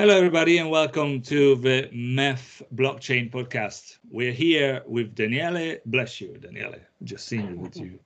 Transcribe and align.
Hello, 0.00 0.16
everybody, 0.16 0.58
and 0.58 0.70
welcome 0.70 1.20
to 1.22 1.56
the 1.56 1.90
MEF 1.92 2.62
Blockchain 2.72 3.32
podcast. 3.32 3.98
We're 4.08 4.30
here 4.30 4.84
with 4.86 5.16
Daniele. 5.16 5.78
Bless 5.86 6.20
you, 6.20 6.38
Daniele. 6.38 6.76
Just 7.02 7.26
seeing 7.26 7.48
you 7.48 7.58
with 7.58 7.76
you. 7.76 7.98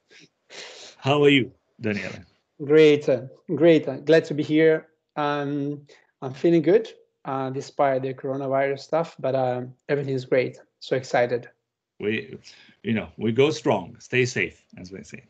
How 0.97 1.23
are 1.23 1.29
you, 1.29 1.53
Daniele? 1.83 2.25
Great, 2.65 3.07
uh, 3.11 3.25
great. 3.55 3.87
Uh, 3.87 3.99
glad 3.99 4.25
to 4.25 4.33
be 4.33 4.43
here. 4.43 4.87
Um, 5.17 5.83
I'm 6.23 6.33
feeling 6.33 6.63
good 6.63 6.89
uh, 7.27 7.51
despite 7.51 8.01
the 8.01 8.15
coronavirus 8.15 8.81
stuff, 8.81 9.15
but 9.19 9.35
everything 9.91 10.15
is 10.15 10.25
great. 10.25 10.57
So 10.81 10.97
excited. 10.97 11.51
We, 12.03 12.37
you 12.83 12.95
know, 12.95 13.09
we 13.17 13.31
go 13.31 13.51
strong. 13.51 13.97
Stay 14.01 14.25
safe, 14.25 14.61
as 14.77 14.91
we 14.91 15.05
say. 15.05 15.23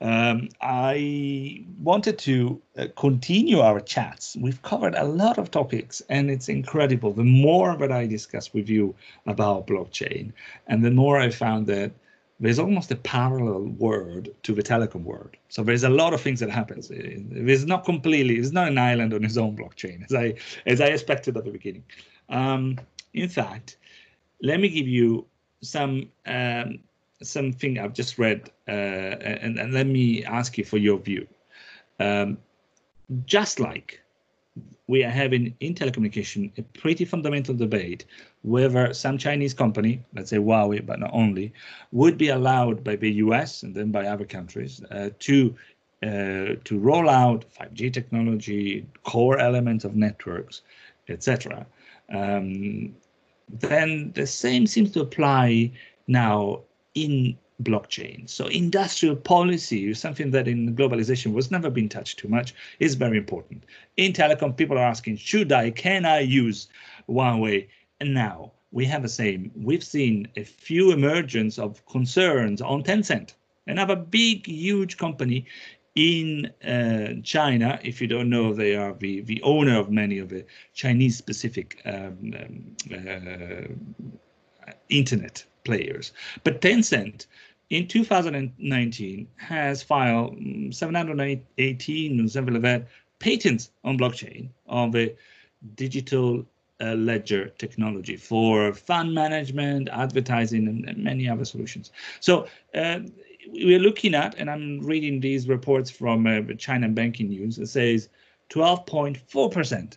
Um, 0.00 0.48
I 0.62 1.66
wanted 1.78 2.18
to 2.20 2.60
uh, 2.78 2.86
continue 2.96 3.60
our 3.60 3.80
chats. 3.80 4.34
We've 4.40 4.60
covered 4.62 4.94
a 4.94 5.04
lot 5.04 5.36
of 5.36 5.50
topics, 5.50 6.00
and 6.08 6.30
it's 6.30 6.48
incredible. 6.48 7.12
The 7.12 7.22
more 7.22 7.76
that 7.76 7.92
I 7.92 8.06
discuss 8.06 8.54
with 8.54 8.68
you 8.70 8.94
about 9.26 9.66
blockchain, 9.66 10.32
and 10.66 10.82
the 10.82 10.90
more 10.90 11.18
I 11.18 11.28
found 11.28 11.66
that 11.66 11.92
there's 12.40 12.58
almost 12.58 12.90
a 12.90 12.96
parallel 12.96 13.64
world 13.78 14.28
to 14.42 14.54
the 14.54 14.62
telecom 14.62 15.04
world. 15.04 15.36
So 15.48 15.62
there's 15.62 15.84
a 15.84 15.90
lot 15.90 16.14
of 16.14 16.20
things 16.22 16.40
that 16.40 16.50
happens. 16.50 16.90
It's 16.90 17.64
not 17.64 17.84
completely, 17.84 18.36
it's 18.36 18.52
not 18.52 18.68
an 18.68 18.78
island 18.78 19.12
on 19.12 19.22
its 19.22 19.36
own 19.36 19.56
blockchain, 19.56 20.04
as 20.04 20.14
I 20.14 20.34
as 20.64 20.80
I 20.80 20.86
expected 20.86 21.36
at 21.36 21.44
the 21.44 21.50
beginning. 21.50 21.84
Um, 22.30 22.78
in 23.12 23.28
fact, 23.28 23.76
let 24.42 24.60
me 24.60 24.68
give 24.68 24.88
you 24.88 25.26
some 25.66 26.08
um, 26.26 26.78
something 27.22 27.78
I've 27.78 27.94
just 27.94 28.18
read, 28.18 28.50
uh, 28.68 28.70
and, 28.70 29.58
and 29.58 29.72
let 29.72 29.86
me 29.86 30.24
ask 30.24 30.58
you 30.58 30.64
for 30.64 30.76
your 30.76 30.98
view. 30.98 31.26
Um, 31.98 32.38
just 33.24 33.60
like 33.60 34.00
we 34.88 35.04
are 35.04 35.10
having 35.10 35.54
in 35.60 35.74
telecommunication 35.74 36.56
a 36.58 36.62
pretty 36.62 37.04
fundamental 37.04 37.54
debate 37.54 38.04
whether 38.42 38.94
some 38.94 39.18
Chinese 39.18 39.52
company, 39.52 40.00
let's 40.14 40.30
say 40.30 40.36
Huawei, 40.36 40.86
but 40.86 41.00
not 41.00 41.10
only, 41.12 41.52
would 41.90 42.16
be 42.16 42.28
allowed 42.28 42.84
by 42.84 42.94
the 42.94 43.10
US 43.14 43.64
and 43.64 43.74
then 43.74 43.90
by 43.90 44.06
other 44.06 44.24
countries 44.24 44.82
uh, 44.90 45.10
to 45.18 45.54
uh, 46.02 46.54
to 46.64 46.78
roll 46.78 47.08
out 47.08 47.44
5G 47.58 47.92
technology, 47.92 48.86
core 49.02 49.38
elements 49.38 49.84
of 49.84 49.96
networks, 49.96 50.62
etc. 51.08 51.66
Um, 52.12 52.94
then 53.48 54.12
the 54.14 54.26
same 54.26 54.66
seems 54.66 54.90
to 54.92 55.00
apply 55.00 55.72
now 56.06 56.60
in 56.94 57.36
blockchain. 57.62 58.28
So 58.28 58.46
industrial 58.46 59.16
policy 59.16 59.90
is 59.90 59.98
something 59.98 60.30
that 60.32 60.48
in 60.48 60.76
globalization 60.76 61.32
was 61.32 61.50
never 61.50 61.70
been 61.70 61.88
touched 61.88 62.18
too 62.18 62.28
much, 62.28 62.54
is 62.80 62.94
very 62.94 63.16
important. 63.16 63.64
In 63.96 64.12
telecom, 64.12 64.56
people 64.56 64.76
are 64.76 64.84
asking, 64.84 65.16
should 65.16 65.52
I, 65.52 65.70
can 65.70 66.04
I 66.04 66.20
use 66.20 66.68
Huawei? 67.08 67.68
And 68.00 68.12
now 68.12 68.52
we 68.72 68.84
have 68.86 69.02
the 69.02 69.08
same. 69.08 69.50
We've 69.56 69.84
seen 69.84 70.28
a 70.36 70.44
few 70.44 70.92
emergence 70.92 71.58
of 71.58 71.84
concerns 71.86 72.60
on 72.60 72.82
Tencent, 72.82 73.34
another 73.66 73.96
big, 73.96 74.46
huge 74.46 74.98
company 74.98 75.46
in 75.96 76.52
uh, 76.64 77.20
China. 77.24 77.80
If 77.82 78.00
you 78.00 78.06
don't 78.06 78.30
know, 78.30 78.52
they 78.52 78.76
are 78.76 78.92
the, 78.94 79.22
the 79.22 79.42
owner 79.42 79.78
of 79.78 79.90
many 79.90 80.18
of 80.18 80.28
the 80.28 80.44
Chinese 80.74 81.16
specific 81.16 81.80
um, 81.84 82.34
um, 82.38 82.76
uh, 82.94 84.72
internet 84.88 85.44
players. 85.64 86.12
But 86.44 86.60
Tencent 86.60 87.26
in 87.70 87.88
2019 87.88 89.28
has 89.36 89.82
filed 89.82 90.36
718 90.70 92.28
something 92.28 92.54
like 92.54 92.62
that 92.62 92.86
patents 93.18 93.70
on 93.82 93.98
blockchain 93.98 94.48
on 94.68 94.90
the 94.90 95.14
digital 95.74 96.44
uh, 96.80 96.94
ledger 96.94 97.48
technology 97.58 98.16
for 98.16 98.74
fund 98.74 99.14
management, 99.14 99.88
advertising, 99.90 100.68
and, 100.68 100.88
and 100.88 101.02
many 101.02 101.28
other 101.28 101.44
solutions. 101.44 101.90
So 102.20 102.46
uh, 102.74 103.00
we're 103.48 103.78
looking 103.78 104.14
at, 104.14 104.34
and 104.36 104.50
I'm 104.50 104.80
reading 104.80 105.20
these 105.20 105.48
reports 105.48 105.90
from 105.90 106.26
uh, 106.26 106.40
China 106.58 106.88
Banking 106.88 107.28
News. 107.28 107.58
It 107.58 107.66
says 107.66 108.08
12.4% 108.50 109.96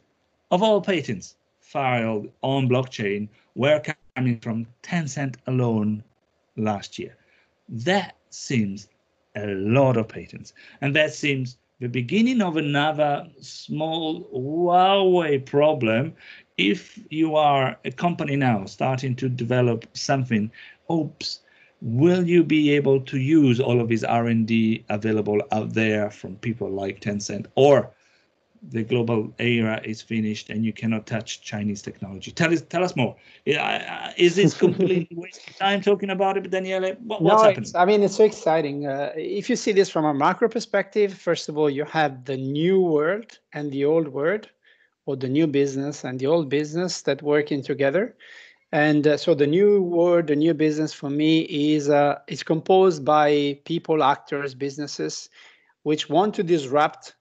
of 0.52 0.64
all 0.64 0.82
patents 0.82 1.36
filed 1.60 2.30
on 2.42 2.68
blockchain 2.68 3.30
were 3.56 3.82
coming 4.16 4.40
from 4.40 4.66
Tencent 4.84 5.36
alone 5.48 6.04
last 6.58 6.98
year. 6.98 7.16
That 7.70 8.16
seems 8.30 8.88
a 9.36 9.46
lot 9.48 9.98
of 9.98 10.08
patents. 10.08 10.54
And 10.82 10.96
that 10.96 11.14
seems 11.14 11.58
the 11.80 11.88
beginning 11.88 12.42
of 12.42 12.58
another 12.58 13.28
small 13.40 14.24
Huawei 14.34 15.46
problem. 15.46 16.14
If 16.58 17.00
you 17.10 17.36
are 17.36 17.78
a 17.86 17.92
company 17.92 18.36
now 18.36 18.66
starting 18.66 19.16
to 19.18 19.30
develop 19.30 19.86
something, 19.94 20.52
oops, 20.92 21.42
will 21.82 22.28
you 22.28 22.44
be 22.44 22.72
able 22.72 23.00
to 23.02 23.18
use 23.18 23.60
all 23.60 23.80
of 23.80 23.88
these 23.88 24.04
R&D 24.04 24.86
available 24.90 25.42
out 25.52 25.74
there 25.74 26.12
from 26.12 26.36
people 26.38 26.70
like 26.70 27.00
Tencent 27.00 27.46
or 27.56 27.92
the 28.72 28.84
global 28.84 29.34
era 29.40 29.80
is 29.86 30.02
finished 30.02 30.50
and 30.50 30.66
you 30.66 30.74
cannot 30.74 31.06
touch 31.08 31.42
Chinese 31.42 31.82
technology. 31.82 32.32
Tell 32.32 32.52
us, 32.52 32.62
tell 32.62 32.84
us 32.84 32.94
more. 32.96 33.16
Is 33.46 34.36
this 34.36 34.54
completely 34.54 35.08
wasting 35.16 35.54
time 35.54 35.82
talking 35.82 36.10
about 36.10 36.36
it, 36.36 36.50
Daniele? 36.50 36.96
What, 37.06 37.22
what's 37.22 37.42
no, 37.42 37.48
happening? 37.48 37.72
I 37.76 37.86
mean, 37.86 38.04
it's 38.04 38.18
so 38.18 38.26
exciting. 38.26 38.86
Uh, 38.86 39.14
if 39.16 39.50
you 39.50 39.56
see 39.56 39.72
this 39.72 39.90
from 39.90 40.04
a 40.04 40.14
macro 40.14 40.50
perspective, 40.50 41.14
first 41.14 41.48
of 41.48 41.58
all, 41.58 41.70
you 41.70 41.86
have 41.86 42.26
the 42.26 42.36
new 42.36 42.82
world 42.82 43.40
and 43.54 43.72
the 43.72 43.86
old 43.86 44.10
world, 44.10 44.50
or 45.06 45.16
the 45.16 45.28
new 45.28 45.48
business 45.48 46.04
and 46.04 46.20
the 46.20 46.28
old 46.28 46.50
business 46.50 47.02
that 47.02 47.24
working 47.24 47.64
together. 47.64 48.16
And 48.72 49.08
uh, 49.08 49.18
so 49.18 49.34
the 49.34 49.48
new 49.48 49.82
world, 49.82 50.28
the 50.28 50.36
new 50.36 50.54
business 50.54 50.94
for 50.94 51.10
me 51.10 51.42
is 51.42 51.90
uh, 51.90 52.20
is 52.28 52.44
composed 52.44 53.04
by 53.04 53.60
people, 53.66 54.04
actors, 54.04 54.54
businesses, 54.54 55.30
which 55.84 56.10
want 56.10 56.36
to 56.36 56.44
disrupt 56.44 57.16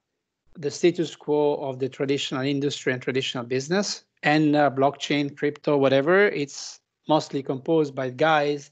the 0.57 0.71
status 0.71 1.17
quo 1.17 1.55
of 1.57 1.79
the 1.79 1.89
traditional 1.89 2.43
industry 2.43 2.93
and 2.93 3.01
traditional 3.01 3.45
business 3.45 4.05
and 4.23 4.57
uh, 4.57 4.71
blockchain, 4.71 5.35
crypto, 5.37 5.77
whatever. 5.77 6.29
It's 6.29 6.81
mostly 7.09 7.43
composed 7.43 7.95
by 7.95 8.11
guys. 8.11 8.71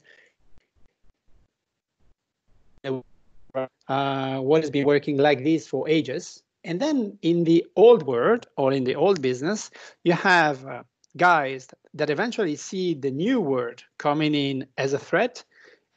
Uh, 3.87 4.39
what 4.39 4.61
has 4.61 4.69
been 4.69 4.85
working 4.85 5.17
like 5.17 5.43
this 5.43 5.67
for 5.67 5.87
ages. 5.89 6.43
And 6.63 6.79
then 6.79 7.17
in 7.21 7.45
the 7.45 7.65
old 7.75 8.03
world 8.03 8.45
or 8.57 8.71
in 8.71 8.83
the 8.83 8.95
old 8.95 9.21
business, 9.21 9.71
you 10.03 10.13
have 10.13 10.65
uh, 10.65 10.83
guys 11.15 11.67
that 11.97 12.09
eventually 12.09 12.55
see 12.55 12.93
the 12.93 13.11
new 13.11 13.41
world 13.41 13.83
coming 13.97 14.33
in 14.33 14.67
as 14.77 14.93
a 14.93 14.99
threat. 14.99 15.43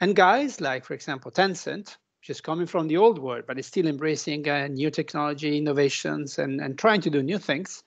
And 0.00 0.16
guys 0.16 0.60
like, 0.60 0.84
for 0.84 0.94
example, 0.94 1.30
Tencent, 1.30 1.96
which 2.20 2.30
is 2.30 2.40
coming 2.40 2.66
from 2.66 2.88
the 2.88 2.96
old 2.96 3.18
world, 3.18 3.44
but 3.46 3.58
it's 3.58 3.68
still 3.68 3.86
embracing 3.86 4.48
uh, 4.48 4.68
new 4.68 4.90
technology, 4.90 5.56
innovations, 5.56 6.38
and, 6.38 6.60
and 6.60 6.78
trying 6.78 7.00
to 7.02 7.10
do 7.10 7.22
new 7.22 7.38
things, 7.38 7.82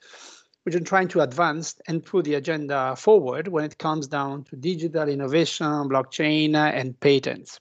which 0.64 0.74
are 0.74 0.80
trying 0.80 1.08
to 1.08 1.20
advance 1.20 1.76
and 1.86 2.04
put 2.04 2.24
the 2.24 2.34
agenda 2.34 2.96
forward 2.96 3.48
when 3.48 3.64
it 3.64 3.78
comes 3.78 4.06
down 4.06 4.44
to 4.44 4.56
digital 4.56 5.08
innovation, 5.08 5.66
blockchain, 5.66 6.54
uh, 6.54 6.72
and 6.74 6.98
patents. 7.00 7.60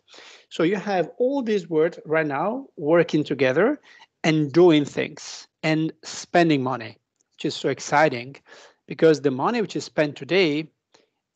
So 0.49 0.63
you 0.63 0.77
have 0.77 1.09
all 1.17 1.41
these 1.41 1.69
words 1.69 1.99
right 2.05 2.25
now 2.27 2.67
working 2.77 3.23
together 3.23 3.79
and 4.23 4.51
doing 4.51 4.85
things 4.85 5.47
and 5.63 5.91
spending 6.03 6.63
money, 6.63 6.97
which 7.33 7.45
is 7.45 7.55
so 7.55 7.69
exciting 7.69 8.37
because 8.87 9.21
the 9.21 9.31
money 9.31 9.61
which 9.61 9.75
is 9.75 9.83
spent 9.83 10.15
today, 10.15 10.67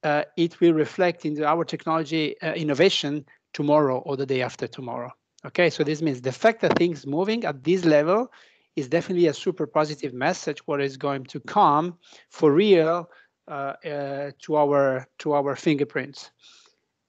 uh, 0.03 0.23
it 0.35 0.59
will 0.59 0.73
reflect 0.73 1.25
into 1.25 1.45
our 1.45 1.63
technology 1.63 2.39
uh, 2.41 2.53
innovation 2.53 3.25
tomorrow 3.53 3.99
or 3.99 4.17
the 4.17 4.25
day 4.25 4.41
after 4.41 4.67
tomorrow. 4.67 5.11
Okay, 5.45 5.69
so 5.69 5.83
this 5.83 6.01
means 6.01 6.21
the 6.21 6.31
fact 6.31 6.61
that 6.61 6.77
things 6.77 7.05
moving 7.05 7.45
at 7.45 7.63
this 7.63 7.85
level 7.85 8.31
is 8.75 8.87
definitely 8.87 9.27
a 9.27 9.33
super 9.33 9.65
positive 9.65 10.13
message 10.13 10.59
what 10.67 10.81
is 10.81 10.97
going 10.97 11.23
to 11.25 11.39
come 11.41 11.97
for 12.29 12.51
real 12.51 13.09
uh, 13.47 13.73
uh, 13.85 14.31
to 14.39 14.57
our 14.57 15.07
to 15.19 15.33
our 15.33 15.55
fingerprints. 15.55 16.31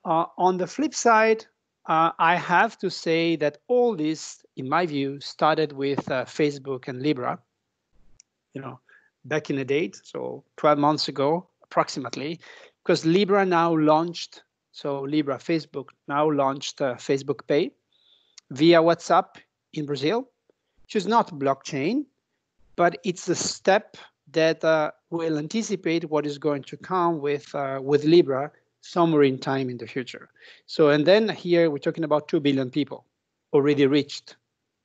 Uh, 0.05 0.25
on 0.39 0.57
the 0.57 0.67
flip 0.67 0.95
side, 0.95 1.45
uh, 1.87 2.13
I 2.19 2.37
have 2.37 2.79
to 2.79 2.91
say 2.91 3.37
that 3.37 3.59
all 3.67 3.97
this, 3.97 4.45
in 4.57 4.69
my 4.69 4.87
view, 4.87 5.21
started 5.21 5.73
with 5.73 5.99
Facebook 6.07 6.87
and 6.87 7.03
Libra. 7.03 7.41
You 8.55 8.61
know, 8.63 8.81
back 9.29 9.51
in 9.51 9.57
the 9.57 9.65
date, 9.65 10.01
so 10.03 10.43
12 10.57 10.79
months 10.79 11.09
ago, 11.09 11.47
approximately, 11.63 12.41
because 12.83 13.05
Libra 13.05 13.45
now 13.45 13.77
launched. 13.77 14.43
So 14.73 15.01
Libra, 15.01 15.39
Facebook 15.39 15.89
now 16.07 16.31
launched 16.31 16.81
uh, 16.81 16.95
Facebook 16.95 17.47
Pay 17.47 17.73
via 18.51 18.81
WhatsApp 18.81 19.37
in 19.73 19.87
Brazil, 19.87 20.29
which 20.83 20.97
is 20.97 21.07
not 21.07 21.31
blockchain, 21.31 22.07
but 22.77 22.97
it's 23.05 23.29
a 23.29 23.35
step 23.35 23.97
that 24.33 24.63
uh, 24.65 24.91
will 25.11 25.39
anticipate 25.39 26.09
what 26.11 26.27
is 26.27 26.39
going 26.39 26.63
to 26.63 26.77
come 26.77 27.21
with 27.21 27.55
uh, 27.55 27.81
with 27.83 28.05
Libra 28.05 28.51
somewhere 28.81 29.25
in 29.25 29.39
time 29.39 29.69
in 29.69 29.77
the 29.77 29.87
future. 29.87 30.29
So, 30.67 30.91
and 30.91 31.05
then 31.05 31.29
here 31.29 31.71
we're 31.71 31.79
talking 31.79 32.05
about 32.05 32.29
2 32.29 32.41
billion 32.41 32.71
people 32.71 33.05
already 33.53 33.87
reached 33.87 34.37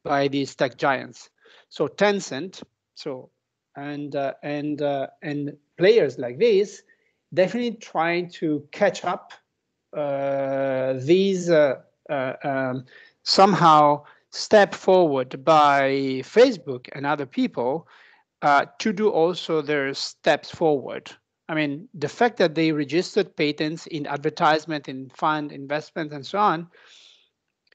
by 0.03 0.27
these 0.27 0.55
tech 0.55 0.77
giants. 0.77 1.29
So 1.69 1.87
Tencent, 1.87 2.63
so 2.95 3.29
and 3.75 4.15
uh, 4.15 4.33
and 4.43 4.81
uh, 4.81 5.07
and 5.21 5.55
players 5.77 6.17
like 6.17 6.39
this 6.39 6.83
definitely 7.33 7.77
trying 7.77 8.29
to 8.29 8.67
catch 8.71 9.03
up 9.03 9.33
uh, 9.95 10.93
these 10.99 11.49
uh, 11.49 11.75
uh, 12.09 12.33
um, 12.43 12.85
somehow 13.23 14.03
step 14.31 14.73
forward 14.73 15.43
by 15.43 15.89
Facebook 16.23 16.87
and 16.93 17.05
other 17.05 17.25
people 17.25 17.87
to 18.77 18.91
do 18.91 19.09
also 19.09 19.61
their 19.61 19.93
steps 19.93 20.51
forward. 20.51 21.09
I 21.47 21.55
mean, 21.55 21.87
the 21.93 22.09
fact 22.09 22.37
that 22.37 22.55
they 22.55 22.73
registered 22.73 23.35
patents 23.37 23.87
in 23.87 24.05
advertisement, 24.05 24.89
in 24.89 25.09
fund 25.09 25.53
investment, 25.53 26.11
and 26.11 26.25
so 26.25 26.39
on, 26.39 26.67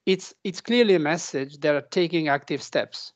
it's 0.05 0.33
it's 0.43 0.61
clearly 0.61 0.95
a 0.95 0.99
message 0.99 1.57
that 1.59 1.75
are 1.75 1.87
taking 1.89 2.27
active 2.27 2.61
steps. 2.61 3.13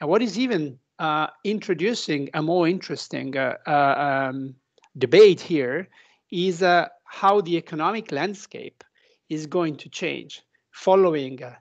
And 0.00 0.10
what 0.10 0.22
is 0.22 0.38
even 0.38 0.78
uh, 0.98 1.28
introducing 1.44 2.30
a 2.34 2.42
more 2.42 2.68
interesting 2.68 3.36
uh, 3.36 3.56
uh, 3.66 4.30
um, 4.30 4.54
debate 4.98 5.40
here 5.40 5.88
is 6.30 6.62
uh, 6.62 6.88
how 7.04 7.40
the 7.40 7.56
economic 7.56 8.12
landscape 8.12 8.82
is 9.28 9.46
going 9.46 9.76
to 9.76 9.88
change 9.88 10.42
following 10.70 11.42
uh, 11.42 11.54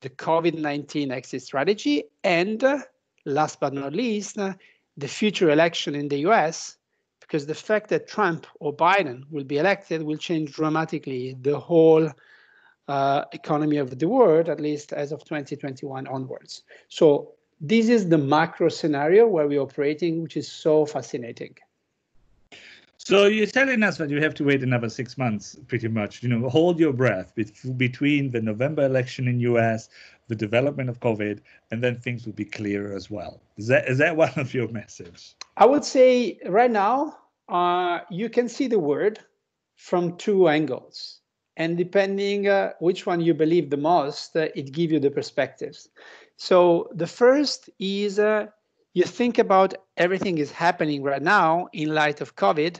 the 0.00 0.10
COVID-19 0.10 1.10
exit 1.10 1.42
strategy 1.42 2.04
and 2.24 2.62
uh, 2.62 2.78
last 3.24 3.60
but 3.60 3.72
not 3.72 3.92
least, 3.92 4.36
the 4.96 5.08
future 5.08 5.50
election 5.50 5.94
in 5.94 6.08
the 6.08 6.18
US, 6.28 6.76
because 7.20 7.46
the 7.46 7.54
fact 7.54 7.88
that 7.90 8.08
Trump 8.08 8.46
or 8.58 8.74
Biden 8.74 9.24
will 9.30 9.44
be 9.44 9.58
elected 9.58 10.02
will 10.02 10.16
change 10.16 10.52
dramatically 10.52 11.36
the 11.42 11.58
whole 11.58 12.10
uh, 12.88 13.24
economy 13.32 13.76
of 13.76 13.98
the 13.98 14.08
world, 14.08 14.48
at 14.48 14.60
least 14.60 14.92
as 14.92 15.12
of 15.12 15.22
2021 15.24 16.06
onwards. 16.06 16.62
So 16.88 17.34
this 17.60 17.88
is 17.88 18.08
the 18.08 18.18
macro 18.18 18.68
scenario 18.68 19.26
where 19.26 19.48
we're 19.48 19.60
operating, 19.60 20.22
which 20.22 20.36
is 20.36 20.50
so 20.50 20.86
fascinating. 20.86 21.56
So 22.98 23.26
you're 23.26 23.46
telling 23.46 23.82
us 23.82 23.96
that 23.98 24.10
you 24.10 24.20
have 24.20 24.34
to 24.34 24.44
wait 24.44 24.62
another 24.62 24.90
six 24.90 25.16
months, 25.16 25.56
pretty 25.66 25.88
much. 25.88 26.22
You 26.22 26.28
know, 26.28 26.48
hold 26.48 26.78
your 26.78 26.92
breath 26.92 27.32
between 27.76 28.30
the 28.30 28.42
November 28.42 28.84
election 28.84 29.28
in 29.28 29.40
US, 29.40 29.88
the 30.26 30.34
development 30.34 30.90
of 30.90 31.00
COVID, 31.00 31.40
and 31.70 31.82
then 31.82 31.96
things 31.96 32.26
will 32.26 32.34
be 32.34 32.44
clearer 32.44 32.94
as 32.94 33.10
well. 33.10 33.40
Is 33.56 33.66
that 33.68 33.88
is 33.88 33.98
that 33.98 34.16
one 34.24 34.32
of 34.36 34.52
your 34.52 34.68
messages? 34.68 35.36
I 35.56 35.64
would 35.64 35.84
say 35.84 36.38
right 36.46 36.70
now, 36.70 37.18
uh, 37.48 38.00
you 38.10 38.28
can 38.28 38.48
see 38.48 38.66
the 38.66 38.78
word 38.78 39.20
from 39.76 40.16
two 40.16 40.48
angles, 40.48 41.20
and 41.56 41.78
depending 41.78 42.48
uh, 42.48 42.72
which 42.80 43.06
one 43.06 43.20
you 43.20 43.32
believe 43.32 43.70
the 43.70 43.76
most, 43.76 44.36
uh, 44.36 44.48
it 44.54 44.72
gives 44.72 44.92
you 44.92 45.00
the 45.00 45.10
perspectives. 45.10 45.88
So 46.38 46.88
the 46.94 47.08
first 47.08 47.68
is 47.80 48.20
uh, 48.20 48.46
you 48.94 49.02
think 49.02 49.38
about 49.38 49.74
everything 49.96 50.38
is 50.38 50.52
happening 50.52 51.02
right 51.02 51.20
now 51.20 51.68
in 51.72 51.92
light 51.92 52.20
of 52.20 52.36
COVID 52.36 52.78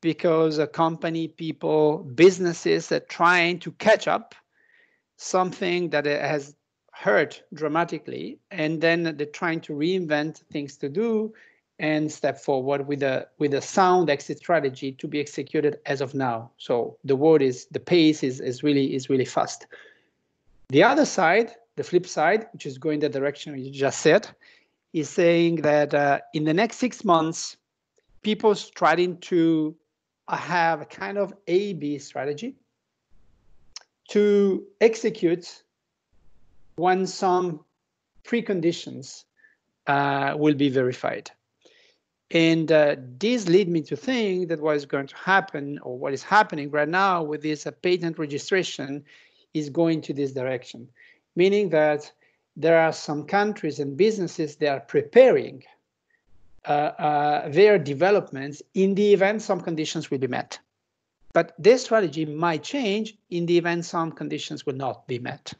because 0.00 0.58
a 0.58 0.66
company, 0.66 1.28
people, 1.28 1.98
businesses 1.98 2.90
are 2.90 3.00
trying 3.00 3.58
to 3.60 3.72
catch 3.72 4.08
up 4.08 4.34
something 5.18 5.90
that 5.90 6.06
has 6.06 6.56
hurt 6.90 7.42
dramatically, 7.52 8.38
and 8.50 8.80
then 8.80 9.14
they're 9.16 9.26
trying 9.26 9.60
to 9.60 9.74
reinvent 9.74 10.38
things 10.50 10.78
to 10.78 10.88
do 10.88 11.34
and 11.78 12.10
step 12.10 12.40
forward 12.40 12.86
with 12.86 13.02
a 13.02 13.28
with 13.38 13.52
a 13.52 13.60
sound 13.60 14.08
exit 14.08 14.38
strategy 14.38 14.92
to 14.92 15.06
be 15.06 15.20
executed 15.20 15.78
as 15.84 16.00
of 16.00 16.14
now. 16.14 16.50
So 16.56 16.96
the 17.04 17.16
word 17.16 17.42
is 17.42 17.66
the 17.66 17.80
pace 17.80 18.22
is 18.22 18.40
is 18.40 18.62
really 18.62 18.94
is 18.94 19.10
really 19.10 19.26
fast. 19.26 19.66
The 20.70 20.82
other 20.82 21.04
side 21.04 21.54
the 21.76 21.84
flip 21.84 22.06
side, 22.06 22.46
which 22.52 22.66
is 22.66 22.78
going 22.78 23.00
the 23.00 23.08
direction 23.08 23.56
you 23.58 23.70
just 23.70 24.00
said, 24.00 24.28
is 24.92 25.08
saying 25.08 25.56
that 25.56 25.94
uh, 25.94 26.20
in 26.32 26.44
the 26.44 26.54
next 26.54 26.76
six 26.78 27.04
months, 27.04 27.56
people 28.22 28.54
starting 28.54 29.18
to 29.18 29.76
have 30.28 30.80
a 30.80 30.86
kind 30.86 31.18
of 31.18 31.32
A 31.46 31.74
B 31.74 31.98
strategy 31.98 32.56
to 34.08 34.64
execute 34.80 35.62
when 36.76 37.06
some 37.06 37.60
preconditions 38.24 39.24
uh, 39.86 40.34
will 40.36 40.54
be 40.54 40.68
verified. 40.68 41.30
And 42.30 42.72
uh, 42.72 42.96
this 43.18 43.48
lead 43.48 43.68
me 43.68 43.82
to 43.82 43.96
think 43.96 44.48
that 44.48 44.60
what 44.60 44.76
is 44.76 44.86
going 44.86 45.06
to 45.06 45.16
happen 45.16 45.78
or 45.82 45.96
what 45.96 46.12
is 46.12 46.22
happening 46.22 46.70
right 46.70 46.88
now 46.88 47.22
with 47.22 47.42
this 47.42 47.66
uh, 47.66 47.70
patent 47.70 48.18
registration 48.18 49.04
is 49.54 49.70
going 49.70 50.00
to 50.02 50.12
this 50.12 50.32
direction 50.32 50.88
meaning 51.36 51.68
that 51.70 52.10
there 52.56 52.78
are 52.78 52.92
some 52.92 53.24
countries 53.24 53.78
and 53.78 53.96
businesses 53.96 54.56
that 54.56 54.68
are 54.68 54.80
preparing 54.80 55.62
uh, 56.66 56.92
uh, 56.98 57.48
their 57.48 57.78
developments 57.78 58.62
in 58.74 58.94
the 58.94 59.12
event 59.12 59.42
some 59.42 59.60
conditions 59.60 60.10
will 60.10 60.18
be 60.18 60.26
met. 60.26 60.58
But 61.32 61.54
this 61.58 61.84
strategy 61.84 62.24
might 62.24 62.62
change 62.64 63.14
in 63.30 63.46
the 63.46 63.58
event 63.58 63.84
some 63.84 64.10
conditions 64.10 64.64
will 64.64 64.74
not 64.74 65.06
be 65.06 65.18
met. 65.18 65.52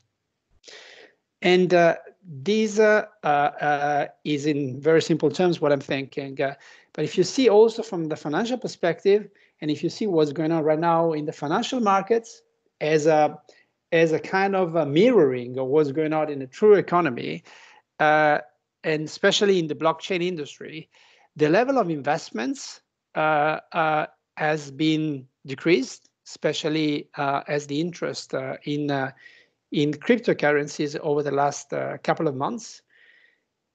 And 1.42 1.72
uh, 1.74 1.96
this 2.26 2.78
uh, 2.78 3.04
uh, 3.22 3.26
uh, 3.26 4.06
is 4.24 4.46
in 4.46 4.80
very 4.80 5.02
simple 5.02 5.30
terms 5.30 5.60
what 5.60 5.72
I'm 5.72 5.80
thinking. 5.80 6.34
but 6.34 7.04
if 7.04 7.16
you 7.16 7.24
see 7.24 7.48
also 7.48 7.82
from 7.82 8.08
the 8.08 8.16
financial 8.16 8.58
perspective, 8.58 9.28
and 9.60 9.70
if 9.70 9.82
you 9.84 9.90
see 9.90 10.06
what's 10.06 10.32
going 10.32 10.50
on 10.50 10.64
right 10.64 10.78
now 10.78 11.12
in 11.12 11.26
the 11.26 11.32
financial 11.32 11.80
markets 11.80 12.42
as 12.80 13.06
a 13.06 13.38
as 13.92 14.12
a 14.12 14.18
kind 14.18 14.56
of 14.56 14.74
a 14.74 14.86
mirroring 14.86 15.58
of 15.58 15.66
what's 15.66 15.92
going 15.92 16.12
on 16.12 16.30
in 16.30 16.40
the 16.40 16.46
true 16.46 16.74
economy, 16.74 17.42
uh, 18.00 18.38
and 18.84 19.04
especially 19.04 19.58
in 19.58 19.66
the 19.66 19.74
blockchain 19.74 20.22
industry, 20.22 20.88
the 21.36 21.48
level 21.48 21.78
of 21.78 21.90
investments 21.90 22.80
uh, 23.14 23.60
uh, 23.72 24.06
has 24.36 24.70
been 24.70 25.26
decreased, 25.46 26.08
especially 26.26 27.08
uh, 27.16 27.42
as 27.48 27.66
the 27.66 27.80
interest 27.80 28.34
uh, 28.34 28.56
in 28.64 28.90
uh, 28.90 29.10
in 29.72 29.92
cryptocurrencies 29.92 30.98
over 31.00 31.22
the 31.22 31.30
last 31.30 31.70
couple 32.04 32.28
of 32.28 32.36
months. 32.36 32.82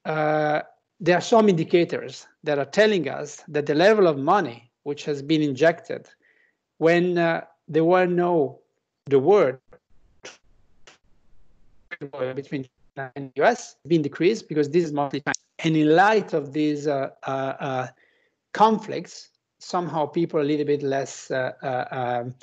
there 0.06 1.18
are 1.18 1.22
some 1.22 1.50
indicators 1.50 2.28
that 2.44 2.58
are 2.60 2.72
telling 2.80 3.10
us 3.10 3.44
that 3.48 3.66
the 3.66 3.76
level 3.76 4.08
of 4.08 4.18
money 4.18 4.72
which 4.84 5.04
has 5.04 5.22
been 5.22 5.42
injected 5.42 6.08
when 6.78 7.16
there 7.68 7.84
were 7.84 8.06
no 8.06 8.62
the 9.08 9.20
word 9.20 9.60
between 12.10 12.68
China 12.96 13.12
and 13.16 13.32
the 13.36 13.44
US 13.44 13.76
been 13.88 14.02
decreased 14.02 14.48
because 14.48 14.70
this 14.70 14.86
is 14.86 14.94
mostly 14.94 15.22
China. 15.22 15.34
And 15.64 15.78
in 15.78 15.96
light 15.96 16.34
of 16.34 16.54
these 16.54 16.88
uh, 16.88 17.10
uh, 17.28 17.30
uh, 17.30 17.88
conflicts, 18.54 19.30
somehow 19.60 20.08
people 20.08 20.40
are 20.40 20.44
a 20.44 20.46
little 20.46 20.66
bit 20.66 20.82
less 20.82 21.30
uh, 21.30 21.52
uh, 21.62 21.86
um, 21.92 22.36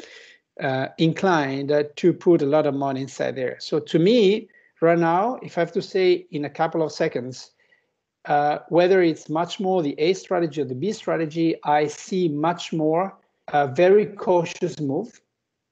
uh, 0.60 0.88
inclined 0.98 1.72
to 1.96 2.12
put 2.12 2.42
a 2.42 2.46
lot 2.46 2.66
of 2.66 2.74
money 2.74 3.02
inside 3.02 3.34
there. 3.36 3.56
So 3.58 3.80
to 3.80 3.98
me, 3.98 4.48
right 4.80 4.98
now, 4.98 5.38
if 5.42 5.58
I 5.58 5.60
have 5.60 5.72
to 5.72 5.82
say 5.82 6.26
in 6.30 6.44
a 6.44 6.50
couple 6.50 6.82
of 6.82 6.92
seconds, 6.92 7.50
whether 8.68 9.02
it's 9.02 9.28
much 9.28 9.58
more 9.58 9.82
the 9.82 9.98
A 9.98 10.12
strategy 10.12 10.60
or 10.60 10.64
the 10.64 10.74
B 10.74 10.92
strategy, 10.92 11.56
I 11.64 11.86
see 11.86 12.28
much 12.28 12.72
more 12.72 13.16
a 13.48 13.66
very 13.66 14.06
cautious 14.06 14.78
move 14.78 15.20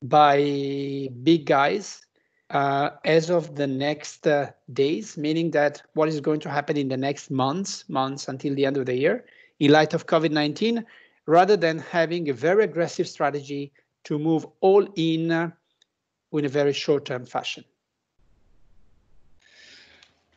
by 0.02 1.09
big 1.23 1.47
guys 1.47 2.06
uh, 2.50 2.91
as 3.05 3.31
of 3.31 3.57
the 3.57 3.67
next 3.67 4.26
uh, 4.26 4.50
days, 4.73 5.17
meaning 5.17 5.50
that 5.50 5.83
what 5.95 6.09
is 6.09 6.21
going 6.21 6.41
to 6.41 6.50
happen 6.50 6.76
in 6.76 6.88
the 6.88 6.97
next 6.97 7.31
months, 7.31 7.85
months 7.88 8.29
until 8.29 8.55
the 8.55 8.65
end 8.65 8.76
of 8.76 8.87
the 8.87 8.95
year, 8.95 9.25
in 9.59 9.73
light 9.73 9.95
of 9.95 10.07
COVID-19, 10.07 10.85
rather 11.26 11.57
than 11.57 11.79
having 11.79 12.29
a 12.29 12.33
very 12.33 12.65
aggressive 12.65 13.09
strategy 13.09 13.73
to 14.05 14.19
move 14.19 14.47
all 14.61 14.87
in 14.95 15.31
uh, 15.31 15.50
in 16.33 16.45
a 16.45 16.49
very 16.49 16.73
short-term 16.73 17.25
fashion. 17.25 17.65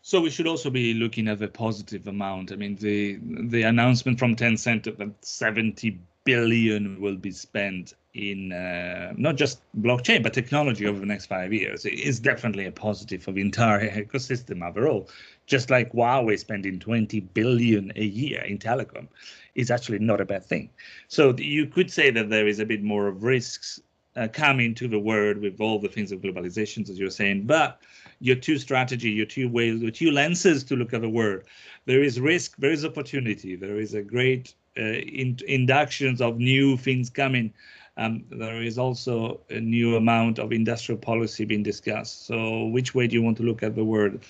So 0.01 0.21
we 0.21 0.29
should 0.29 0.47
also 0.47 0.69
be 0.69 0.93
looking 0.93 1.27
at 1.27 1.39
the 1.39 1.47
positive 1.47 2.07
amount. 2.07 2.51
I 2.51 2.55
mean, 2.55 2.75
the 2.75 3.19
the 3.21 3.63
announcement 3.63 4.17
from 4.17 4.35
Tencent 4.35 4.83
that 4.85 5.25
70 5.25 5.99
billion 6.23 6.99
will 7.01 7.15
be 7.15 7.31
spent 7.31 7.93
in 8.13 8.51
uh, 8.51 9.13
not 9.17 9.35
just 9.35 9.61
blockchain 9.81 10.23
but 10.23 10.33
technology 10.33 10.87
over 10.87 10.99
the 10.99 11.05
next 11.05 11.27
five 11.27 11.53
years 11.53 11.85
is 11.85 12.19
definitely 12.19 12.65
a 12.65 12.71
positive 12.71 13.21
for 13.21 13.31
the 13.31 13.41
entire 13.41 13.89
ecosystem 14.03 14.67
overall. 14.67 15.09
Just 15.45 15.69
like 15.69 15.91
Huawei 15.93 16.37
spending 16.37 16.79
20 16.79 17.19
billion 17.19 17.91
a 17.95 18.03
year 18.03 18.41
in 18.41 18.57
telecom 18.57 19.07
is 19.55 19.71
actually 19.71 19.99
not 19.99 20.21
a 20.21 20.25
bad 20.25 20.45
thing. 20.45 20.69
So 21.07 21.35
you 21.37 21.65
could 21.65 21.91
say 21.91 22.11
that 22.11 22.29
there 22.29 22.47
is 22.47 22.59
a 22.59 22.65
bit 22.65 22.83
more 22.83 23.07
of 23.07 23.23
risks 23.23 23.79
uh, 24.15 24.27
coming 24.27 24.73
to 24.75 24.87
the 24.87 24.99
world 24.99 25.37
with 25.37 25.59
all 25.61 25.79
the 25.79 25.87
things 25.87 26.11
of 26.11 26.19
globalizations, 26.19 26.89
as 26.89 26.99
you're 26.99 27.09
saying. 27.09 27.45
But 27.45 27.81
your 28.19 28.35
two 28.35 28.57
strategy, 28.57 29.09
your 29.09 29.25
two 29.25 29.49
ways, 29.49 29.81
your 29.81 29.91
two 29.91 30.11
lenses 30.11 30.63
to 30.65 30.75
look 30.75 30.93
at 30.93 31.01
the 31.01 31.09
world. 31.09 31.43
There 31.85 32.03
is 32.03 32.19
risk, 32.19 32.57
there 32.57 32.71
is 32.71 32.85
opportunity, 32.85 33.55
there 33.55 33.79
is 33.79 33.93
a 33.93 34.01
great 34.01 34.53
in, 34.79 35.37
inductions 35.47 36.21
of 36.21 36.37
new 36.37 36.77
things 36.77 37.09
coming 37.09 37.53
um, 37.97 38.23
there 38.29 38.61
is 38.61 38.77
also 38.77 39.41
a 39.49 39.59
new 39.59 39.97
amount 39.97 40.39
of 40.39 40.53
industrial 40.53 40.97
policy 40.97 41.43
being 41.43 41.63
discussed. 41.63 42.27
So 42.27 42.67
which 42.67 42.95
way 42.95 43.07
do 43.07 43.15
you 43.15 43.21
want 43.21 43.35
to 43.37 43.43
look 43.43 43.61
at 43.61 43.75
the 43.75 43.83
world? 43.83 44.21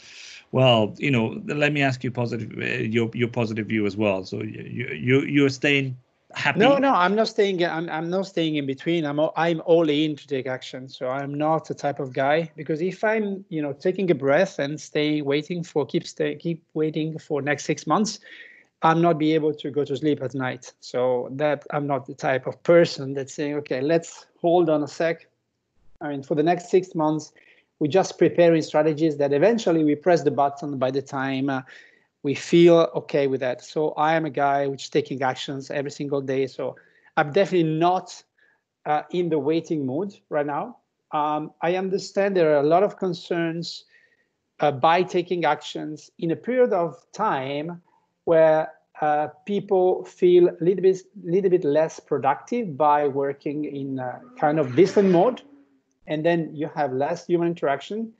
well, 0.51 0.95
you 0.97 1.11
know, 1.11 1.41
let 1.45 1.73
me 1.73 1.81
ask 1.81 2.03
you 2.03 2.11
positive 2.11 2.51
uh, 2.57 2.83
your 2.83 3.09
your 3.13 3.27
positive 3.27 3.67
view 3.67 3.85
as 3.85 3.95
well. 3.95 4.23
So 4.23 4.41
you 4.41 4.87
you 4.93 5.21
you're 5.21 5.49
staying 5.49 5.95
happy. 6.33 6.59
No, 6.59 6.77
no, 6.77 6.93
I'm 6.93 7.15
not 7.15 7.27
staying. 7.27 7.63
I'm 7.63 7.89
I'm 7.89 8.09
not 8.09 8.25
staying 8.25 8.55
in 8.55 8.65
between. 8.65 9.05
I'm 9.05 9.19
I'm 9.35 9.61
all 9.65 9.89
in 9.89 10.15
to 10.15 10.27
take 10.27 10.47
action. 10.47 10.89
So 10.89 11.07
I'm 11.07 11.33
not 11.33 11.67
the 11.67 11.75
type 11.75 11.99
of 11.99 12.13
guy 12.13 12.51
because 12.55 12.81
if 12.81 13.03
I'm 13.03 13.45
you 13.49 13.61
know 13.61 13.73
taking 13.73 14.09
a 14.09 14.15
breath 14.15 14.57
and 14.57 14.79
stay 14.79 15.21
waiting 15.21 15.63
for 15.63 15.85
keep 15.85 16.07
stay 16.07 16.35
keep 16.35 16.63
waiting 16.73 17.19
for 17.19 17.41
next 17.41 17.65
six 17.65 17.85
months, 17.85 18.19
I'm 18.81 19.01
not 19.01 19.17
be 19.17 19.33
able 19.33 19.53
to 19.53 19.71
go 19.71 19.83
to 19.83 19.97
sleep 19.97 20.21
at 20.21 20.33
night. 20.33 20.73
So 20.79 21.29
that 21.31 21.65
I'm 21.71 21.85
not 21.85 22.05
the 22.05 22.13
type 22.13 22.47
of 22.47 22.61
person 22.63 23.13
that's 23.13 23.33
saying, 23.33 23.55
okay, 23.55 23.81
let's 23.81 24.25
hold 24.41 24.69
on 24.69 24.83
a 24.83 24.87
sec. 24.87 25.27
I 26.01 26.09
mean, 26.09 26.23
for 26.23 26.35
the 26.35 26.43
next 26.43 26.69
six 26.69 26.95
months, 26.95 27.33
we're 27.79 27.91
just 27.91 28.17
preparing 28.17 28.61
strategies 28.61 29.17
that 29.17 29.33
eventually 29.33 29.83
we 29.83 29.95
press 29.95 30.23
the 30.23 30.31
button 30.31 30.77
by 30.77 30.91
the 30.91 31.01
time 31.01 31.49
uh, 31.49 31.61
we 32.23 32.35
feel 32.35 32.89
okay 32.95 33.27
with 33.27 33.39
that. 33.39 33.63
So 33.63 33.91
I 33.91 34.15
am 34.15 34.25
a 34.25 34.29
guy 34.29 34.67
which 34.67 34.91
taking 34.91 35.21
actions 35.21 35.71
every 35.71 35.91
single 35.91 36.21
day. 36.21 36.47
So 36.47 36.75
I'm 37.15 37.31
definitely 37.31 37.71
not 37.71 38.21
uh, 38.85 39.03
in 39.11 39.29
the 39.29 39.39
waiting 39.39 39.85
mood 39.85 40.13
right 40.29 40.45
now. 40.45 40.77
Um, 41.11 41.51
I 41.61 41.75
understand 41.75 42.35
there 42.35 42.53
are 42.53 42.59
a 42.59 42.67
lot 42.67 42.83
of 42.83 42.97
concerns 42.97 43.85
uh, 44.59 44.71
by 44.71 45.03
taking 45.03 45.45
actions 45.45 46.11
in 46.19 46.31
a 46.31 46.35
period 46.35 46.73
of 46.73 46.95
time 47.13 47.81
where 48.29 48.71
uh, 49.01 49.27
people 49.45 50.03
feel 50.05 50.49
a 50.49 50.63
little 50.67 50.83
bit, 50.83 51.01
little 51.23 51.49
bit 51.49 51.63
less 51.63 51.99
productive 51.99 52.77
by 52.77 53.07
working 53.07 53.65
in 53.65 53.87
kind 54.39 54.59
of 54.59 54.75
distant 54.75 55.09
mode. 55.09 55.41
And 56.07 56.25
then 56.25 56.39
you 56.53 56.67
have 56.75 56.91
less 56.93 57.27
human 57.27 57.47
interaction 57.47 58.13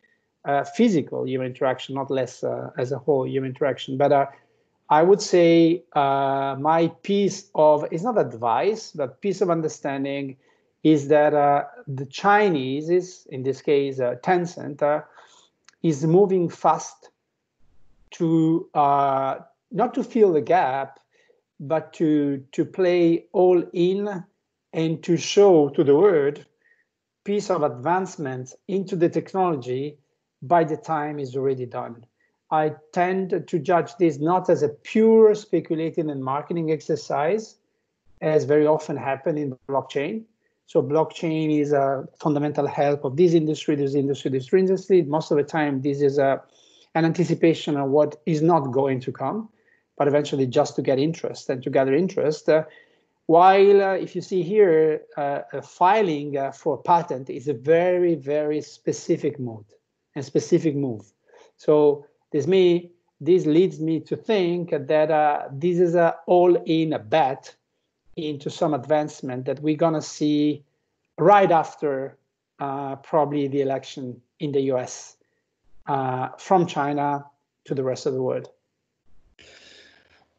uh, 0.45 0.63
physical 0.63 1.27
human 1.27 1.47
interaction, 1.47 1.95
not 1.95 2.09
less 2.09 2.43
uh, 2.43 2.71
as 2.77 2.91
a 2.91 2.97
whole 2.97 3.27
human 3.27 3.49
interaction. 3.49 3.97
But 3.97 4.11
uh, 4.11 4.25
I 4.89 5.03
would 5.03 5.21
say 5.21 5.83
uh, 5.93 6.55
my 6.59 6.87
piece 7.03 7.49
of, 7.55 7.85
it's 7.91 8.03
not 8.03 8.17
advice, 8.17 8.91
but 8.91 9.21
piece 9.21 9.41
of 9.41 9.49
understanding 9.49 10.37
is 10.83 11.09
that 11.09 11.33
uh, 11.33 11.65
the 11.87 12.05
Chinese 12.05 12.89
is, 12.89 13.27
in 13.29 13.43
this 13.43 13.61
case, 13.61 13.99
uh, 13.99 14.15
Tencent, 14.23 15.03
is 15.83 16.05
moving 16.05 16.49
fast 16.49 17.09
to 18.11 18.69
not 19.71 19.93
to 19.93 20.03
fill 20.03 20.33
the 20.33 20.41
gap, 20.41 20.99
but 21.59 21.93
to 21.93 22.43
to 22.51 22.65
play 22.65 23.25
all 23.33 23.63
in 23.73 24.23
and 24.73 25.03
to 25.03 25.17
show 25.17 25.69
to 25.69 25.83
the 25.83 25.95
world 25.95 26.45
piece 27.23 27.49
of 27.49 27.63
advancement 27.63 28.55
into 28.67 28.95
the 28.95 29.09
technology 29.09 29.97
by 30.41 30.63
the 30.63 30.77
time 30.77 31.19
is 31.19 31.35
already 31.35 31.65
done. 31.65 32.05
I 32.51 32.73
tend 32.93 33.47
to 33.47 33.59
judge 33.59 33.95
this 33.97 34.17
not 34.17 34.49
as 34.49 34.63
a 34.63 34.69
pure 34.69 35.35
speculating 35.35 36.09
and 36.09 36.23
marketing 36.23 36.71
exercise, 36.71 37.57
as 38.21 38.45
very 38.45 38.65
often 38.65 38.97
happen 38.97 39.37
in 39.37 39.55
blockchain. 39.67 40.23
So 40.65 40.81
blockchain 40.81 41.59
is 41.59 41.71
a 41.71 42.07
fundamental 42.19 42.67
help 42.67 43.03
of 43.03 43.17
this 43.17 43.33
industry, 43.33 43.75
this 43.75 43.95
industry, 43.95 44.31
this 44.31 44.51
industry. 44.51 45.01
Most 45.03 45.31
of 45.31 45.37
the 45.37 45.43
time, 45.43 45.81
this 45.81 46.01
is 46.01 46.17
a, 46.17 46.41
an 46.95 47.05
anticipation 47.05 47.77
of 47.77 47.89
what 47.89 48.15
is 48.25 48.41
not 48.41 48.71
going 48.71 48.99
to 49.01 49.11
come, 49.11 49.49
but 49.99 50.07
eventually 50.07 50.47
just 50.47 50.75
to 50.77 50.81
get 50.81 50.97
interest 50.97 51.49
and 51.49 51.61
to 51.61 51.69
gather 51.69 51.93
interest. 51.93 52.49
Uh, 52.49 52.63
while 53.27 53.83
uh, 53.83 53.93
if 53.93 54.15
you 54.15 54.21
see 54.21 54.41
here, 54.41 55.01
uh, 55.17 55.41
filing 55.61 56.35
for 56.53 56.81
patent 56.81 57.29
is 57.29 57.47
a 57.47 57.53
very, 57.53 58.15
very 58.15 58.61
specific 58.61 59.39
mode 59.39 59.65
and 60.15 60.25
specific 60.25 60.75
move. 60.75 61.05
So 61.57 62.05
this 62.31 62.47
me 62.47 62.89
this 63.21 63.45
leads 63.45 63.81
me 63.81 63.99
to 63.99 64.15
think 64.15 64.71
that 64.71 65.11
uh, 65.11 65.49
this 65.51 65.77
is 65.77 65.93
a 65.93 66.15
all-in 66.25 66.93
a 66.93 66.99
bet 66.99 67.53
into 68.15 68.49
some 68.49 68.73
advancement 68.73 69.45
that 69.45 69.59
we're 69.59 69.75
gonna 69.75 70.01
see 70.01 70.63
right 71.17 71.51
after 71.51 72.17
uh, 72.59 72.95
probably 72.97 73.49
the 73.49 73.61
election 73.61 74.21
in 74.39 74.53
the 74.53 74.61
U.S. 74.73 75.17
Uh, 75.85 76.29
from 76.37 76.65
China 76.65 77.25
to 77.65 77.75
the 77.75 77.83
rest 77.83 78.05
of 78.05 78.13
the 78.13 78.21
world. 78.21 78.49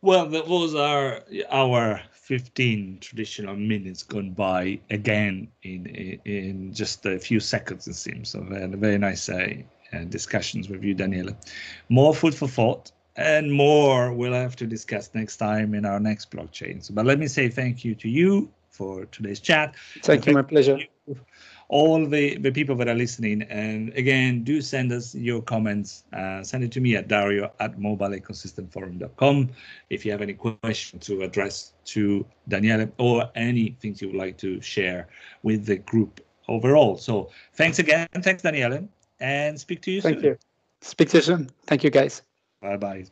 Well, 0.03 0.27
that 0.29 0.49
was 0.49 0.75
our 0.75 1.21
our 1.51 2.01
15 2.13 2.99
traditional 3.01 3.57
minutes 3.57 4.03
gone 4.03 4.31
by 4.31 4.81
again 4.89 5.49
in 5.63 5.87
in 6.25 6.73
just 6.73 7.05
a 7.05 7.19
few 7.19 7.41
seconds 7.41 7.87
it 7.87 7.95
seems. 7.95 8.31
So 8.31 8.41
a 8.51 8.69
very 8.69 8.99
nice 8.99 9.29
uh, 9.29 9.55
uh, 9.93 10.05
discussions 10.05 10.69
with 10.71 10.83
you 10.83 10.95
Daniele. 10.95 11.37
More 11.89 12.15
food 12.15 12.35
for 12.35 12.49
thought 12.49 12.93
and 13.17 13.53
more 13.53 14.15
we'll 14.15 14.33
have 14.33 14.57
to 14.57 14.67
discuss 14.67 15.11
next 15.13 15.37
time 15.37 15.75
in 15.75 15.85
our 15.85 16.01
next 16.01 16.31
blockchain. 16.31 16.83
So 16.83 16.95
but 16.95 17.05
let 17.05 17.19
me 17.19 17.27
say 17.27 17.49
thank 17.51 17.85
you 17.85 17.95
to 17.97 18.09
you 18.09 18.51
for 18.71 19.05
today's 19.07 19.41
chat. 19.41 19.75
Thank 20.03 20.27
you 20.27 20.33
my 20.33 20.43
pleasure. 20.43 20.79
You 21.07 21.17
all 21.71 22.05
the, 22.05 22.37
the 22.39 22.51
people 22.51 22.75
that 22.75 22.89
are 22.89 22.95
listening. 22.95 23.43
And 23.43 23.91
again, 23.95 24.43
do 24.43 24.61
send 24.61 24.91
us 24.91 25.15
your 25.15 25.41
comments. 25.41 26.03
Uh, 26.13 26.43
send 26.43 26.65
it 26.65 26.73
to 26.73 26.81
me 26.81 26.97
at 26.97 27.07
dario 27.07 27.53
at 27.61 27.79
mobileecosystemforum.com 27.79 29.51
if 29.89 30.05
you 30.05 30.11
have 30.11 30.21
any 30.21 30.35
questions 30.35 31.07
to 31.07 31.23
address 31.23 31.73
to 31.85 32.27
Daniele 32.49 32.91
or 32.99 33.31
anything 33.37 33.97
you 34.01 34.09
would 34.09 34.17
like 34.17 34.37
to 34.39 34.61
share 34.61 35.07
with 35.45 35.65
the 35.65 35.77
group 35.77 36.21
overall. 36.49 36.97
So 36.97 37.31
thanks 37.55 37.79
again. 37.79 38.09
Thanks, 38.15 38.43
Daniele. 38.43 38.89
And 39.21 39.59
speak 39.59 39.81
to 39.83 39.93
you 39.93 40.01
Thank 40.01 40.17
soon. 40.17 40.25
you. 40.25 40.39
Speak 40.81 41.11
to 41.11 41.19
you 41.19 41.23
soon. 41.23 41.51
Thank 41.67 41.85
you, 41.85 41.91
guys. 41.91 42.23
Bye 42.61 42.77
bye. 42.77 43.05